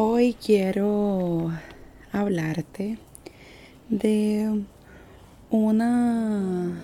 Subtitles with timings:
[0.00, 1.50] Hoy quiero
[2.12, 2.98] hablarte
[3.88, 4.62] de
[5.50, 6.80] una,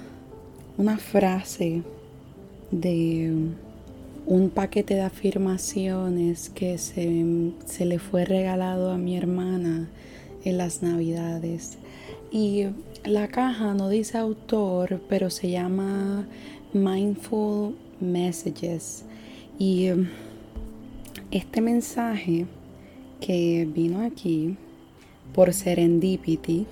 [0.77, 1.85] una frase
[2.73, 3.33] de
[4.27, 9.89] un paquete de afirmaciones que se, se, le fue regalado a mi hermana
[10.45, 11.79] en las navidades.
[12.33, 12.65] Y
[13.05, 16.27] la caja no dice autor, pero se llama
[16.73, 19.05] Mindful Messages.
[19.57, 19.91] Y
[21.31, 22.47] este mensaje
[23.25, 24.55] que vino aquí
[25.33, 26.67] por serendipity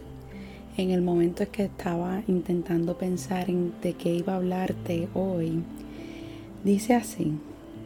[0.76, 5.62] en el momento en que estaba intentando pensar en de qué iba a hablarte hoy.
[6.62, 7.32] Dice así,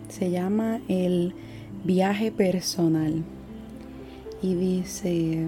[0.09, 1.33] se llama el
[1.85, 3.23] viaje personal
[4.43, 5.47] y dice,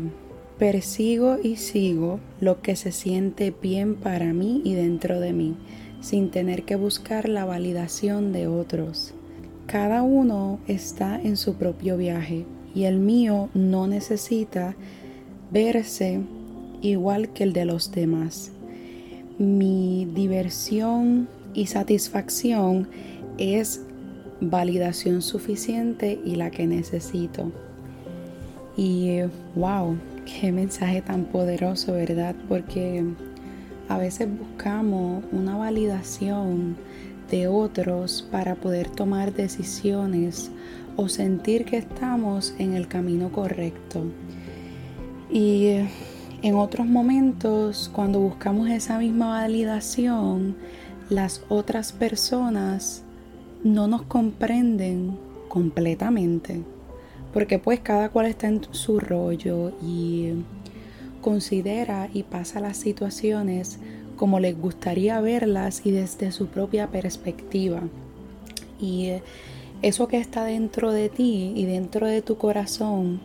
[0.56, 5.56] persigo y sigo lo que se siente bien para mí y dentro de mí,
[6.00, 9.12] sin tener que buscar la validación de otros.
[9.66, 14.74] Cada uno está en su propio viaje y el mío no necesita
[15.50, 16.20] verse
[16.82, 18.52] igual que el de los demás.
[19.38, 22.88] Mi diversión y satisfacción
[23.38, 23.82] es
[24.40, 27.52] validación suficiente y la que necesito.
[28.76, 29.21] Y
[29.56, 32.34] wow, qué mensaje tan poderoso, ¿verdad?
[32.48, 33.04] Porque
[33.88, 36.76] a veces buscamos una validación
[37.30, 40.51] de otros para poder tomar decisiones
[40.96, 44.04] o sentir que estamos en el camino correcto.
[45.30, 45.76] Y
[46.43, 50.56] en otros momentos, cuando buscamos esa misma validación,
[51.10, 53.02] las otras personas
[53.65, 55.18] no nos comprenden
[55.49, 56.62] completamente.
[57.32, 60.32] Porque pues cada cual está en su rollo y
[61.21, 63.79] considera y pasa las situaciones
[64.19, 67.81] como les gustaría verlas y desde su propia perspectiva.
[68.78, 69.12] Y
[69.81, 73.21] eso que está dentro de ti y dentro de tu corazón,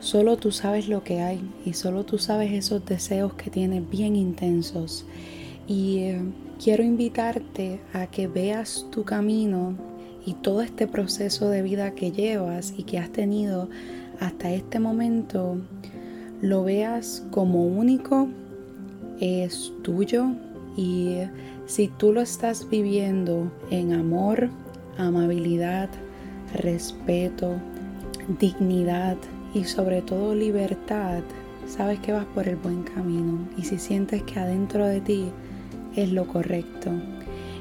[0.00, 4.16] solo tú sabes lo que hay y solo tú sabes esos deseos que tienes bien
[4.16, 5.04] intensos.
[5.68, 6.22] Y eh,
[6.62, 9.76] quiero invitarte a que veas tu camino
[10.24, 13.68] y todo este proceso de vida que llevas y que has tenido
[14.20, 15.58] hasta este momento,
[16.40, 18.28] lo veas como único,
[19.20, 20.26] es tuyo
[20.76, 21.18] y
[21.66, 24.48] si tú lo estás viviendo en amor,
[24.96, 25.88] amabilidad,
[26.54, 27.56] respeto,
[28.40, 29.16] dignidad
[29.54, 31.22] y sobre todo libertad,
[31.66, 35.24] sabes que vas por el buen camino y si sientes que adentro de ti
[35.96, 36.90] es lo correcto.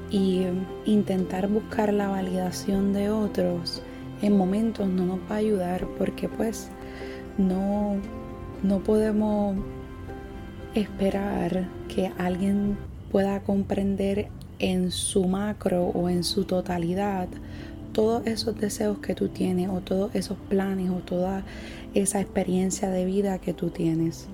[0.09, 0.43] Y
[0.85, 3.81] intentar buscar la validación de otros
[4.21, 6.69] en momentos no nos va a ayudar porque pues
[7.37, 7.95] no,
[8.63, 9.57] no podemos
[10.73, 12.77] esperar que alguien
[13.11, 14.29] pueda comprender
[14.59, 17.27] en su macro o en su totalidad
[17.93, 21.43] todos esos deseos que tú tienes o todos esos planes o toda
[21.93, 24.27] esa experiencia de vida que tú tienes.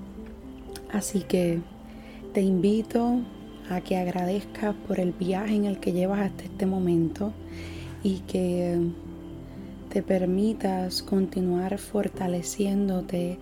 [0.92, 1.60] Así que
[2.34, 3.20] te invito
[3.70, 7.32] a que agradezcas por el viaje en el que llevas hasta este momento
[8.02, 8.78] y que
[9.88, 13.38] te permitas continuar fortaleciéndote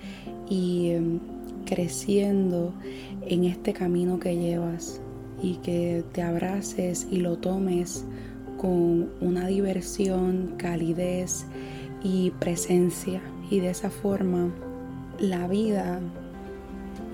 [0.48, 1.20] y em,
[1.64, 2.72] creciendo
[3.26, 5.00] en este camino que llevas
[5.42, 8.04] y que te abraces y lo tomes
[8.58, 11.46] con una diversión, calidez
[12.02, 13.20] y presencia.
[13.50, 14.50] Y de esa forma
[15.18, 16.00] la vida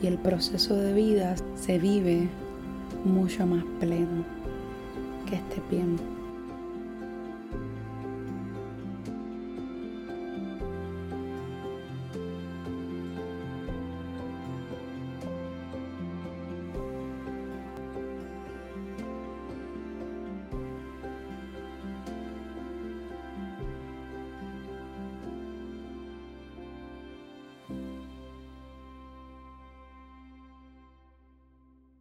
[0.03, 2.29] y el proceso de vida se vive
[3.05, 4.25] mucho más pleno.
[5.29, 6.18] Que esté bien.